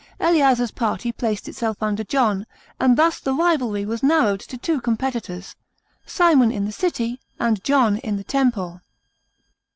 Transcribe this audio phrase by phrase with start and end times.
[0.19, 2.47] Eleazar's party placed itself under John,
[2.79, 5.55] and thus the rivalry was narrowed to two competitors,
[6.07, 8.81] Simon in the city and John in the Temple.